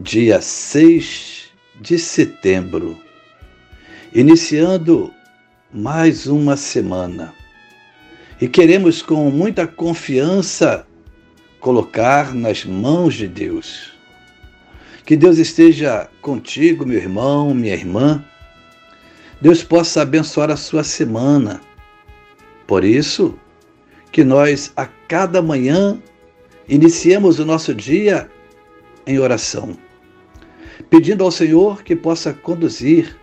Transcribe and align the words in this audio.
dia 0.00 0.40
6 0.40 1.48
de 1.80 1.98
setembro, 1.98 2.96
iniciando 4.14 5.12
mais 5.74 6.28
uma 6.28 6.56
semana. 6.56 7.34
E 8.40 8.46
queremos 8.46 9.02
com 9.02 9.28
muita 9.28 9.66
confiança 9.66 10.86
colocar 11.58 12.32
nas 12.32 12.64
mãos 12.64 13.14
de 13.14 13.26
Deus. 13.26 13.92
Que 15.04 15.16
Deus 15.16 15.36
esteja 15.36 16.08
contigo, 16.22 16.86
meu 16.86 16.98
irmão, 16.98 17.52
minha 17.52 17.74
irmã. 17.74 18.24
Deus 19.40 19.64
possa 19.64 20.02
abençoar 20.02 20.48
a 20.48 20.56
sua 20.56 20.84
semana. 20.84 21.60
Por 22.68 22.84
isso, 22.84 23.36
que 24.12 24.22
nós 24.22 24.72
a 24.76 24.86
cada 24.86 25.42
manhã 25.42 26.00
iniciemos 26.68 27.40
o 27.40 27.44
nosso 27.44 27.74
dia 27.74 28.30
em 29.04 29.18
oração 29.18 29.76
pedindo 30.90 31.24
ao 31.24 31.30
Senhor 31.30 31.82
que 31.82 31.94
possa 31.94 32.32
conduzir 32.32 33.16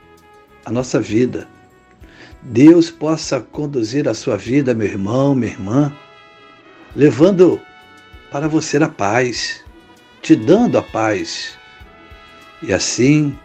a 0.66 0.72
nossa 0.72 1.00
vida. 1.00 1.48
Deus 2.42 2.92
possa 2.92 3.40
conduzir 3.40 4.08
a 4.08 4.14
sua 4.14 4.38
vida, 4.38 4.74
meu 4.74 4.88
irmão, 4.88 5.34
minha 5.34 5.52
irmã, 5.52 5.96
levando 6.96 7.60
para 8.32 8.48
você 8.48 8.78
a 8.78 8.88
paz, 8.88 9.64
te 10.22 10.36
dando 10.36 10.78
a 10.78 10.82
paz. 10.82 11.58
E 12.62 12.72
assim, 12.72 13.38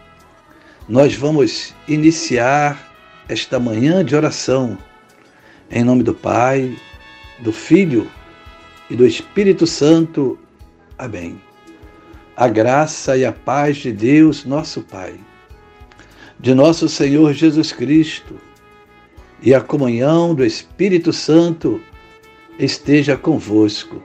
nós 0.87 1.15
vamos 1.15 1.73
iniciar 1.87 2.91
esta 3.27 3.59
manhã 3.59 4.05
de 4.05 4.15
oração, 4.15 4.77
em 5.69 5.83
nome 5.83 6.03
do 6.03 6.13
Pai, 6.13 6.77
do 7.39 7.51
Filho 7.51 8.09
e 8.89 8.95
do 8.95 9.05
Espírito 9.05 9.65
Santo. 9.65 10.37
Amém 10.97 11.50
a 12.35 12.47
graça 12.47 13.17
e 13.17 13.25
a 13.25 13.31
paz 13.31 13.77
de 13.77 13.91
Deus, 13.91 14.45
nosso 14.45 14.81
Pai, 14.81 15.19
de 16.39 16.53
nosso 16.53 16.87
Senhor 16.87 17.33
Jesus 17.33 17.71
Cristo 17.71 18.39
e 19.41 19.53
a 19.53 19.61
comunhão 19.61 20.33
do 20.33 20.45
Espírito 20.45 21.11
Santo 21.11 21.81
esteja 22.57 23.17
convosco. 23.17 24.01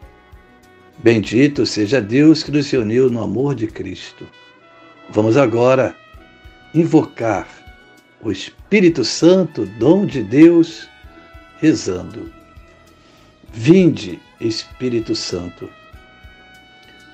Bendito 0.98 1.66
seja 1.66 2.00
Deus 2.00 2.42
que 2.42 2.50
nos 2.50 2.72
uniu 2.72 3.10
no 3.10 3.22
amor 3.22 3.54
de 3.54 3.66
Cristo. 3.66 4.26
Vamos 5.10 5.36
agora 5.36 5.94
invocar 6.74 7.46
o 8.22 8.32
Espírito 8.32 9.04
Santo, 9.04 9.66
dom 9.78 10.04
de 10.04 10.22
Deus, 10.22 10.88
rezando. 11.58 12.32
Vinde, 13.52 14.18
Espírito 14.40 15.14
Santo 15.14 15.68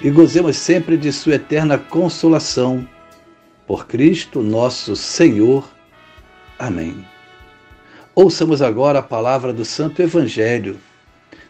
e 0.00 0.10
gozemos 0.10 0.56
sempre 0.56 0.96
de 0.96 1.12
Sua 1.12 1.34
eterna 1.34 1.76
consolação. 1.78 2.88
Por 3.66 3.86
Cristo 3.86 4.42
nosso 4.42 4.96
Senhor. 4.96 5.68
Amém. 6.58 7.04
Ouçamos 8.14 8.62
agora 8.62 9.00
a 9.00 9.02
palavra 9.02 9.52
do 9.52 9.64
Santo 9.64 10.00
Evangelho. 10.00 10.78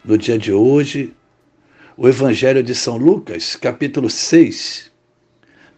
No 0.05 0.19
dia 0.19 0.39
de 0.39 0.53
hoje, 0.53 1.15
o 1.97 2.09
Evangelho 2.09 2.63
de 2.63 2.75
São 2.75 2.97
Lucas, 2.97 3.55
capítulo 3.57 4.11
6, 4.11 4.91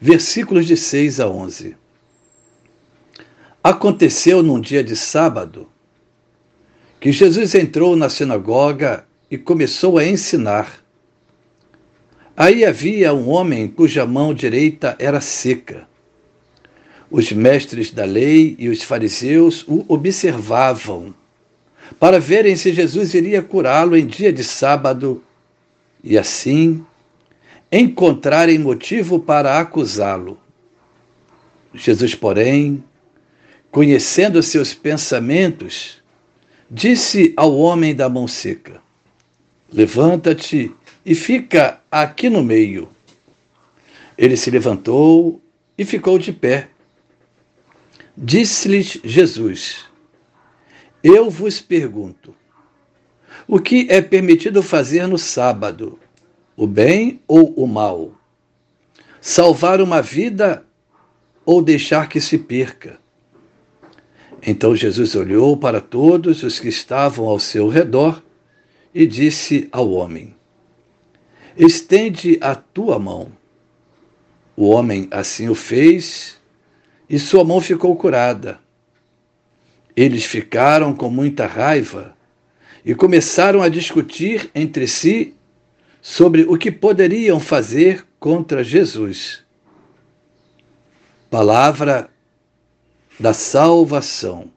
versículos 0.00 0.66
de 0.66 0.76
6 0.76 1.20
a 1.20 1.28
11. 1.28 1.76
Aconteceu 3.62 4.42
num 4.42 4.60
dia 4.60 4.82
de 4.82 4.96
sábado 4.96 5.68
que 6.98 7.12
Jesus 7.12 7.54
entrou 7.54 7.96
na 7.96 8.08
sinagoga 8.08 9.06
e 9.30 9.36
começou 9.36 9.98
a 9.98 10.06
ensinar. 10.06 10.79
Aí 12.40 12.64
havia 12.64 13.12
um 13.12 13.28
homem 13.28 13.68
cuja 13.68 14.06
mão 14.06 14.32
direita 14.32 14.96
era 14.98 15.20
seca. 15.20 15.86
Os 17.10 17.30
mestres 17.30 17.90
da 17.90 18.06
lei 18.06 18.56
e 18.58 18.70
os 18.70 18.82
fariseus 18.82 19.62
o 19.68 19.84
observavam 19.86 21.14
para 21.98 22.18
verem 22.18 22.56
se 22.56 22.72
Jesus 22.72 23.12
iria 23.12 23.42
curá-lo 23.42 23.94
em 23.94 24.06
dia 24.06 24.32
de 24.32 24.42
sábado 24.42 25.22
e 26.02 26.16
assim 26.16 26.82
encontrarem 27.70 28.58
motivo 28.58 29.20
para 29.20 29.60
acusá-lo. 29.60 30.38
Jesus, 31.74 32.14
porém, 32.14 32.82
conhecendo 33.70 34.42
seus 34.42 34.72
pensamentos, 34.72 36.02
disse 36.70 37.34
ao 37.36 37.54
homem 37.54 37.94
da 37.94 38.08
mão 38.08 38.26
seca: 38.26 38.80
Levanta-te 39.70 40.74
e 41.04 41.14
fica 41.14 41.80
aqui 41.90 42.28
no 42.28 42.42
meio. 42.42 42.88
Ele 44.16 44.36
se 44.36 44.50
levantou 44.50 45.40
e 45.76 45.84
ficou 45.84 46.18
de 46.18 46.32
pé. 46.32 46.68
Disse-lhes 48.16 49.00
Jesus: 49.02 49.86
Eu 51.02 51.30
vos 51.30 51.60
pergunto, 51.60 52.34
o 53.48 53.58
que 53.58 53.86
é 53.88 54.00
permitido 54.02 54.62
fazer 54.62 55.06
no 55.06 55.16
sábado, 55.16 55.98
o 56.56 56.66
bem 56.66 57.20
ou 57.26 57.52
o 57.54 57.66
mal? 57.66 58.12
Salvar 59.20 59.80
uma 59.80 60.02
vida 60.02 60.64
ou 61.44 61.62
deixar 61.62 62.08
que 62.08 62.20
se 62.20 62.36
perca? 62.36 62.98
Então 64.46 64.74
Jesus 64.74 65.14
olhou 65.14 65.56
para 65.56 65.80
todos 65.80 66.42
os 66.42 66.58
que 66.58 66.68
estavam 66.68 67.26
ao 67.26 67.38
seu 67.38 67.68
redor 67.68 68.22
e 68.94 69.06
disse 69.06 69.68
ao 69.70 69.90
homem: 69.90 70.34
Estende 71.60 72.38
a 72.40 72.54
tua 72.54 72.98
mão. 72.98 73.30
O 74.56 74.70
homem 74.70 75.06
assim 75.10 75.50
o 75.50 75.54
fez 75.54 76.40
e 77.06 77.18
sua 77.18 77.44
mão 77.44 77.60
ficou 77.60 77.94
curada. 77.96 78.58
Eles 79.94 80.24
ficaram 80.24 80.94
com 80.94 81.10
muita 81.10 81.46
raiva 81.46 82.16
e 82.82 82.94
começaram 82.94 83.60
a 83.60 83.68
discutir 83.68 84.50
entre 84.54 84.88
si 84.88 85.34
sobre 86.00 86.44
o 86.44 86.56
que 86.56 86.72
poderiam 86.72 87.38
fazer 87.38 88.06
contra 88.18 88.64
Jesus. 88.64 89.44
Palavra 91.28 92.08
da 93.18 93.34
salvação. 93.34 94.50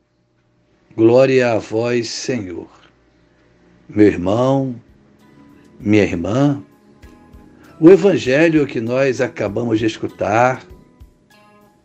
Glória 0.95 1.51
a 1.51 1.57
vós, 1.57 2.07
Senhor. 2.07 2.69
Meu 3.89 4.07
irmão, 4.07 4.81
minha 5.77 6.03
irmã, 6.03 6.63
o 7.83 7.91
evangelho 7.91 8.65
que 8.65 8.79
nós 8.79 9.19
acabamos 9.19 9.77
de 9.77 9.85
escutar 9.85 10.63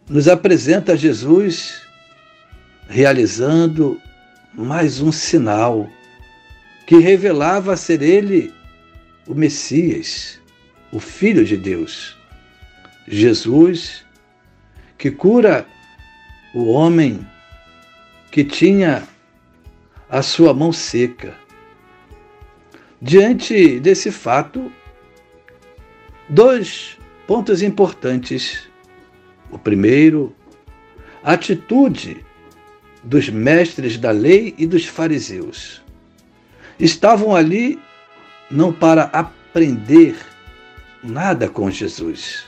nos 0.08 0.28
apresenta 0.28 0.96
Jesus 0.96 1.82
realizando 2.88 4.00
mais 4.54 5.00
um 5.00 5.10
sinal 5.10 5.90
que 6.86 6.98
revelava 6.98 7.76
ser 7.76 8.00
ele 8.00 8.54
o 9.26 9.34
Messias, 9.34 10.40
o 10.92 11.00
Filho 11.00 11.44
de 11.44 11.56
Deus. 11.56 12.16
Jesus 13.08 14.04
que 14.96 15.10
cura 15.10 15.66
o 16.54 16.66
homem 16.66 17.26
que 18.30 18.44
tinha 18.44 19.02
a 20.08 20.22
sua 20.22 20.54
mão 20.54 20.72
seca. 20.72 21.34
Diante 23.02 23.80
desse 23.80 24.12
fato, 24.12 24.70
Dois 26.28 26.98
pontos 27.26 27.62
importantes. 27.62 28.68
O 29.50 29.58
primeiro, 29.58 30.34
a 31.24 31.32
atitude 31.32 32.22
dos 33.02 33.30
mestres 33.30 33.96
da 33.96 34.10
lei 34.10 34.54
e 34.58 34.66
dos 34.66 34.84
fariseus. 34.84 35.82
Estavam 36.78 37.34
ali 37.34 37.80
não 38.50 38.72
para 38.72 39.04
aprender 39.04 40.16
nada 41.02 41.48
com 41.48 41.70
Jesus, 41.70 42.44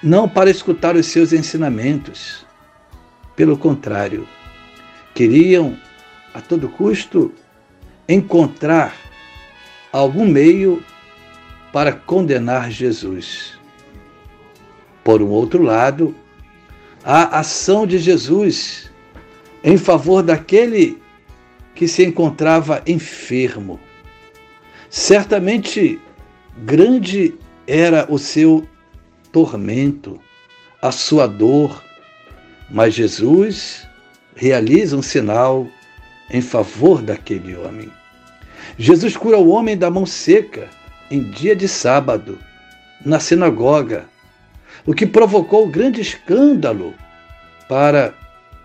não 0.00 0.28
para 0.28 0.48
escutar 0.48 0.94
os 0.94 1.06
seus 1.06 1.32
ensinamentos. 1.32 2.46
Pelo 3.34 3.58
contrário, 3.58 4.28
queriam 5.14 5.76
a 6.32 6.40
todo 6.40 6.68
custo 6.68 7.32
encontrar 8.08 8.94
algum 9.92 10.26
meio 10.26 10.82
para 11.72 11.92
condenar 11.92 12.70
Jesus. 12.70 13.54
Por 15.02 15.22
um 15.22 15.28
outro 15.28 15.62
lado, 15.62 16.14
a 17.02 17.40
ação 17.40 17.86
de 17.86 17.98
Jesus 17.98 18.92
em 19.64 19.76
favor 19.76 20.22
daquele 20.22 21.00
que 21.74 21.88
se 21.88 22.04
encontrava 22.04 22.82
enfermo. 22.86 23.80
Certamente 24.90 25.98
grande 26.58 27.34
era 27.66 28.06
o 28.12 28.18
seu 28.18 28.68
tormento, 29.32 30.20
a 30.80 30.92
sua 30.92 31.26
dor, 31.26 31.82
mas 32.70 32.94
Jesus 32.94 33.88
realiza 34.36 34.96
um 34.96 35.02
sinal 35.02 35.66
em 36.30 36.42
favor 36.42 37.00
daquele 37.00 37.56
homem. 37.56 37.90
Jesus 38.78 39.16
cura 39.16 39.38
o 39.38 39.48
homem 39.48 39.76
da 39.76 39.90
mão 39.90 40.04
seca 40.04 40.68
em 41.12 41.20
dia 41.20 41.54
de 41.54 41.68
sábado, 41.68 42.38
na 43.04 43.20
sinagoga, 43.20 44.06
o 44.86 44.94
que 44.94 45.04
provocou 45.04 45.68
grande 45.68 46.00
escândalo 46.00 46.94
para 47.68 48.14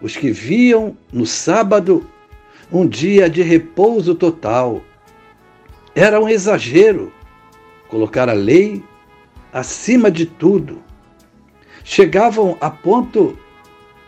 os 0.02 0.16
que 0.16 0.32
viam 0.32 0.96
no 1.12 1.26
sábado 1.26 2.10
um 2.72 2.88
dia 2.88 3.30
de 3.30 3.42
repouso 3.42 4.16
total. 4.16 4.82
Era 5.94 6.22
um 6.22 6.30
exagero 6.30 7.12
colocar 7.90 8.30
a 8.30 8.34
lei 8.34 8.82
acima 9.52 10.10
de 10.10 10.26
tudo. 10.26 10.82
Chegavam 11.84 12.58
a 12.62 12.70
ponto 12.70 13.38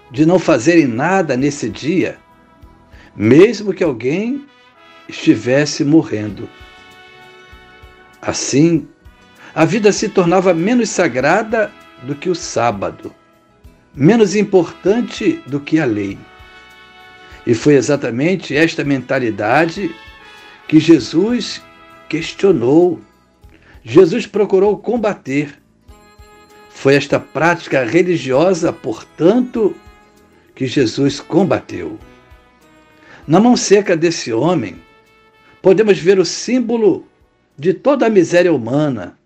de 0.10 0.26
não 0.26 0.40
fazerem 0.40 0.88
nada 0.88 1.36
nesse 1.36 1.70
dia, 1.70 2.18
mesmo 3.14 3.74
que 3.74 3.84
alguém 3.84 4.46
estivesse 5.10 5.84
morrendo. 5.84 6.48
Assim, 8.22 8.88
a 9.54 9.66
vida 9.66 9.92
se 9.92 10.10
tornava 10.10 10.54
menos 10.54 10.90
sagrada 10.90 11.72
do 12.04 12.16
que 12.16 12.30
o 12.30 12.36
sábado, 12.36 13.14
menos 13.96 14.36
importante 14.36 15.42
do 15.48 15.60
que 15.60 15.80
a 15.80 15.86
lei. 15.86 16.18
E 17.46 17.54
foi 17.54 17.76
exatamente 17.76 18.56
esta 18.56 18.84
mentalidade 18.84 19.94
que 20.68 20.80
Jesus 20.80 21.62
questionou, 22.08 23.02
Jesus 23.84 24.28
procurou 24.28 24.78
combater. 24.78 25.58
Foi 26.70 26.96
esta 26.96 27.20
prática 27.20 27.84
religiosa, 27.84 28.72
portanto, 28.72 29.76
que 30.54 30.68
Jesus 30.68 31.20
combateu. 31.20 31.98
Na 33.28 33.40
mão 33.40 33.56
seca 33.56 33.96
desse 33.98 34.32
homem, 34.32 34.76
podemos 35.62 35.98
ver 36.00 36.20
o 36.20 36.26
símbolo 36.26 37.06
de 37.60 37.74
toda 37.74 38.06
a 38.06 38.10
miséria 38.10 38.54
humana 38.54 39.20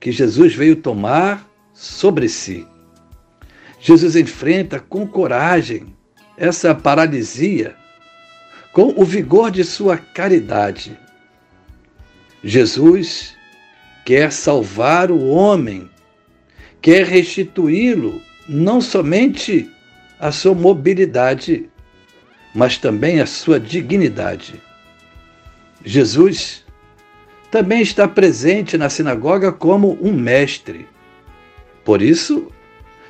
que 0.00 0.10
Jesus 0.10 0.54
veio 0.54 0.76
tomar 0.76 1.46
sobre 1.74 2.26
si. 2.26 2.66
Jesus 3.78 4.16
enfrenta 4.16 4.80
com 4.80 5.06
coragem 5.06 5.94
essa 6.38 6.74
paralisia, 6.74 7.76
com 8.72 8.94
o 8.96 9.04
vigor 9.04 9.50
de 9.50 9.62
sua 9.62 9.98
caridade. 9.98 10.98
Jesus 12.42 13.36
quer 14.06 14.32
salvar 14.32 15.10
o 15.10 15.26
homem, 15.28 15.90
quer 16.80 17.04
restituí-lo 17.04 18.22
não 18.48 18.80
somente 18.80 19.70
a 20.18 20.32
sua 20.32 20.54
mobilidade, 20.54 21.68
mas 22.54 22.78
também 22.78 23.20
a 23.20 23.26
sua 23.26 23.60
dignidade. 23.60 24.62
Jesus 25.84 26.64
também 27.56 27.80
está 27.80 28.06
presente 28.06 28.76
na 28.76 28.90
sinagoga 28.90 29.50
como 29.50 29.98
um 30.02 30.12
mestre. 30.12 30.86
Por 31.86 32.02
isso, 32.02 32.52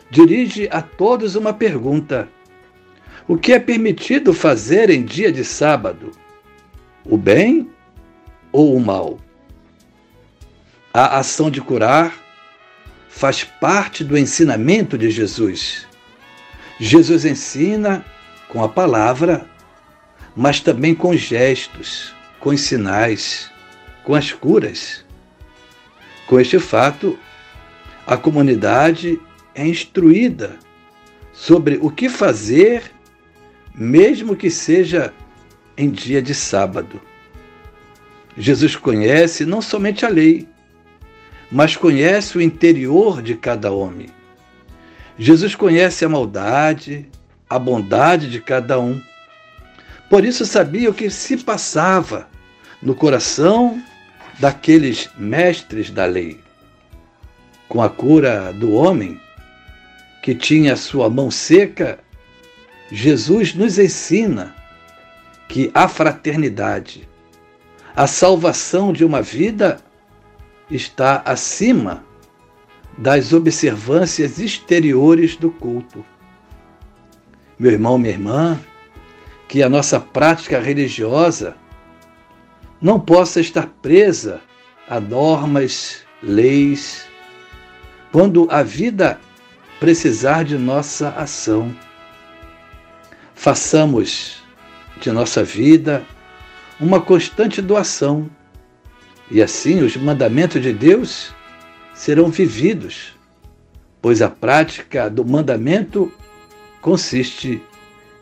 dirige 0.08 0.68
a 0.70 0.80
todos 0.80 1.34
uma 1.34 1.52
pergunta: 1.52 2.28
O 3.26 3.36
que 3.36 3.52
é 3.52 3.58
permitido 3.58 4.32
fazer 4.32 4.88
em 4.88 5.04
dia 5.04 5.32
de 5.32 5.44
sábado? 5.44 6.12
O 7.04 7.16
bem 7.16 7.68
ou 8.52 8.76
o 8.76 8.80
mal? 8.80 9.18
A 10.94 11.18
ação 11.18 11.50
de 11.50 11.60
curar 11.60 12.14
faz 13.08 13.42
parte 13.42 14.04
do 14.04 14.16
ensinamento 14.16 14.96
de 14.96 15.10
Jesus. 15.10 15.88
Jesus 16.78 17.24
ensina 17.24 18.04
com 18.46 18.62
a 18.62 18.68
palavra, 18.68 19.44
mas 20.36 20.60
também 20.60 20.94
com 20.94 21.16
gestos, 21.16 22.14
com 22.38 22.56
sinais 22.56 23.50
com 24.06 24.14
as 24.14 24.30
curas. 24.30 25.04
Com 26.28 26.38
este 26.38 26.60
fato, 26.60 27.18
a 28.06 28.16
comunidade 28.16 29.20
é 29.52 29.66
instruída 29.66 30.60
sobre 31.32 31.80
o 31.82 31.90
que 31.90 32.08
fazer, 32.08 32.84
mesmo 33.74 34.36
que 34.36 34.48
seja 34.48 35.12
em 35.76 35.90
dia 35.90 36.22
de 36.22 36.34
sábado. 36.34 37.00
Jesus 38.38 38.76
conhece 38.76 39.44
não 39.44 39.60
somente 39.60 40.06
a 40.06 40.08
lei, 40.08 40.46
mas 41.50 41.74
conhece 41.74 42.38
o 42.38 42.40
interior 42.40 43.20
de 43.20 43.34
cada 43.34 43.72
homem. 43.72 44.08
Jesus 45.18 45.56
conhece 45.56 46.04
a 46.04 46.08
maldade, 46.08 47.10
a 47.50 47.58
bondade 47.58 48.30
de 48.30 48.40
cada 48.40 48.78
um. 48.78 49.02
Por 50.08 50.24
isso 50.24 50.46
sabia 50.46 50.90
o 50.90 50.94
que 50.94 51.10
se 51.10 51.38
passava 51.38 52.28
no 52.80 52.94
coração 52.94 53.82
daqueles 54.38 55.08
mestres 55.16 55.90
da 55.90 56.04
lei. 56.04 56.40
Com 57.68 57.82
a 57.82 57.88
cura 57.88 58.52
do 58.52 58.72
homem 58.72 59.20
que 60.22 60.34
tinha 60.34 60.76
sua 60.76 61.08
mão 61.08 61.30
seca, 61.30 61.98
Jesus 62.90 63.54
nos 63.54 63.78
ensina 63.78 64.54
que 65.48 65.70
a 65.74 65.88
fraternidade, 65.88 67.08
a 67.94 68.06
salvação 68.06 68.92
de 68.92 69.04
uma 69.04 69.22
vida 69.22 69.80
está 70.70 71.22
acima 71.24 72.04
das 72.98 73.32
observâncias 73.32 74.38
exteriores 74.38 75.36
do 75.36 75.50
culto. 75.50 76.04
Meu 77.58 77.72
irmão, 77.72 77.98
minha 77.98 78.12
irmã, 78.12 78.60
que 79.48 79.62
a 79.62 79.68
nossa 79.68 80.00
prática 80.00 80.60
religiosa 80.60 81.56
não 82.80 83.00
possa 83.00 83.40
estar 83.40 83.66
presa 83.80 84.40
a 84.88 85.00
normas, 85.00 86.04
leis, 86.22 87.06
quando 88.12 88.46
a 88.50 88.62
vida 88.62 89.20
precisar 89.80 90.44
de 90.44 90.56
nossa 90.56 91.10
ação. 91.10 91.74
Façamos 93.34 94.42
de 95.00 95.10
nossa 95.10 95.42
vida 95.42 96.04
uma 96.80 97.00
constante 97.00 97.60
doação, 97.60 98.28
e 99.30 99.42
assim 99.42 99.82
os 99.82 99.96
mandamentos 99.96 100.62
de 100.62 100.72
Deus 100.72 101.34
serão 101.94 102.30
vividos, 102.30 103.14
pois 104.00 104.22
a 104.22 104.30
prática 104.30 105.10
do 105.10 105.24
mandamento 105.24 106.12
consiste 106.80 107.60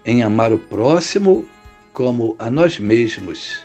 em 0.04 0.22
amar 0.22 0.52
o 0.52 0.58
próximo 0.58 1.46
como 1.92 2.34
a 2.38 2.50
nós 2.50 2.78
mesmos 2.78 3.64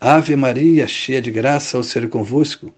Ave 0.00 0.36
Maria, 0.36 0.86
cheia 0.86 1.20
de 1.20 1.28
graça, 1.28 1.76
ao 1.76 1.82
ser 1.82 2.08
convosco. 2.08 2.72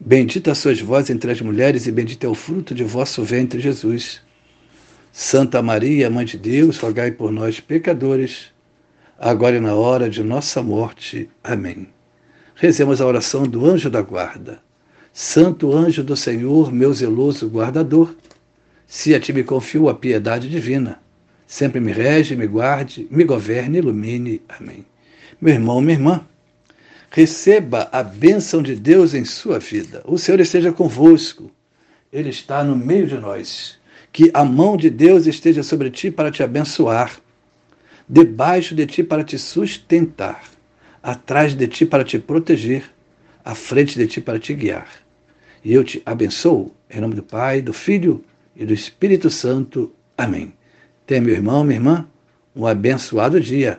Bendita 0.00 0.54
sois 0.54 0.80
vós 0.80 1.10
entre 1.10 1.30
as 1.30 1.42
mulheres, 1.42 1.86
e 1.86 1.92
bendito 1.92 2.24
é 2.24 2.28
o 2.28 2.34
fruto 2.34 2.74
de 2.74 2.82
vosso 2.84 3.22
ventre, 3.22 3.60
Jesus. 3.60 4.22
Santa 5.12 5.60
Maria, 5.60 6.08
Mãe 6.08 6.24
de 6.24 6.38
Deus, 6.38 6.78
rogai 6.78 7.10
por 7.10 7.30
nós, 7.30 7.60
pecadores, 7.60 8.46
agora 9.18 9.56
e 9.56 9.60
na 9.60 9.74
hora 9.74 10.08
de 10.08 10.22
nossa 10.22 10.62
morte. 10.62 11.28
Amém. 11.44 11.88
Rezemos 12.54 13.02
a 13.02 13.06
oração 13.06 13.42
do 13.42 13.66
anjo 13.66 13.90
da 13.90 14.00
guarda. 14.00 14.58
Santo 15.12 15.70
anjo 15.70 16.02
do 16.02 16.16
Senhor, 16.16 16.72
meu 16.72 16.94
zeloso 16.94 17.46
guardador, 17.46 18.16
se 18.86 19.14
a 19.14 19.20
ti 19.20 19.34
me 19.34 19.44
confio 19.44 19.90
a 19.90 19.94
piedade 19.94 20.48
divina, 20.48 20.98
sempre 21.46 21.78
me 21.78 21.92
rege, 21.92 22.34
me 22.34 22.46
guarde, 22.46 23.06
me 23.10 23.22
governe, 23.22 23.78
ilumine. 23.78 24.40
Amém. 24.48 24.86
Meu 25.42 25.54
irmão, 25.54 25.80
minha 25.80 25.94
irmã, 25.94 26.24
Receba 27.14 27.90
a 27.92 28.02
bênção 28.02 28.62
de 28.62 28.74
Deus 28.74 29.12
em 29.12 29.22
sua 29.22 29.58
vida. 29.58 30.02
O 30.06 30.16
Senhor 30.16 30.40
esteja 30.40 30.72
convosco. 30.72 31.50
Ele 32.10 32.30
está 32.30 32.64
no 32.64 32.74
meio 32.74 33.06
de 33.06 33.18
nós. 33.18 33.78
Que 34.10 34.30
a 34.32 34.42
mão 34.46 34.78
de 34.78 34.88
Deus 34.88 35.26
esteja 35.26 35.62
sobre 35.62 35.90
ti 35.90 36.10
para 36.10 36.30
te 36.30 36.42
abençoar, 36.42 37.20
debaixo 38.08 38.74
de 38.74 38.86
ti 38.86 39.02
para 39.02 39.22
te 39.22 39.38
sustentar, 39.38 40.42
atrás 41.02 41.54
de 41.54 41.68
ti 41.68 41.84
para 41.84 42.02
te 42.02 42.18
proteger, 42.18 42.84
à 43.44 43.54
frente 43.54 43.98
de 43.98 44.06
ti 44.06 44.22
para 44.22 44.38
te 44.38 44.54
guiar. 44.54 44.88
E 45.62 45.74
eu 45.74 45.84
te 45.84 46.00
abençoo, 46.06 46.74
em 46.90 46.98
nome 46.98 47.14
do 47.14 47.22
Pai, 47.22 47.60
do 47.60 47.74
Filho 47.74 48.24
e 48.56 48.64
do 48.64 48.72
Espírito 48.72 49.28
Santo. 49.28 49.92
Amém. 50.16 50.54
Tenha, 51.06 51.20
meu 51.20 51.34
irmão, 51.34 51.62
minha 51.62 51.76
irmã, 51.76 52.08
um 52.56 52.66
abençoado 52.66 53.38
dia. 53.38 53.78